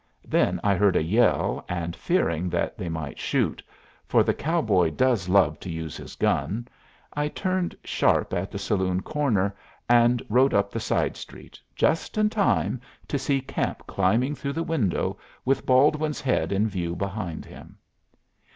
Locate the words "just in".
11.75-12.31